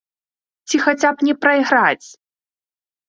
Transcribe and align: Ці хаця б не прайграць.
Ці 0.69 0.79
хаця 0.85 1.11
б 1.19 1.27
не 1.29 1.33
прайграць. 1.43 2.09